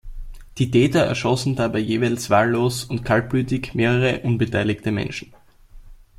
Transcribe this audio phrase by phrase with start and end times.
[0.57, 5.31] Die Täter erschossen dabei jeweils wahllos und kaltblütig mehrere unbeteiligte Menschen.